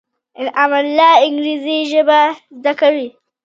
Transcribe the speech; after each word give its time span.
انعام 0.39 0.73
الله 0.81 1.11
انګرېزي 1.25 1.77
ژبه 1.91 2.21
زده 2.59 2.71
کوي. 2.79 3.07